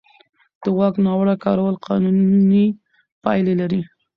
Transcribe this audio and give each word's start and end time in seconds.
د 0.63 0.65
واک 0.77 0.95
ناوړه 1.05 1.35
کارول 1.45 1.75
قانوني 1.85 2.65
پایلې 3.23 3.53
لري. 3.61 3.81